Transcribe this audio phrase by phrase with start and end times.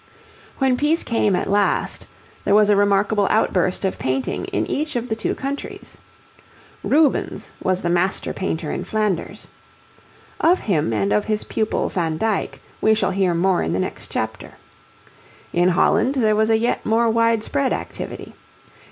[0.57, 2.07] When peace came at last,
[2.43, 5.99] there was a remarkable outburst of painting in each of the two countries.
[6.83, 9.47] Rubens was the master painter in Flanders.
[10.39, 14.09] Of him and of his pupil Van Dyck we shall hear more in the next
[14.09, 14.53] chapter.
[15.53, 18.33] In Holland there was a yet more wide spread activity.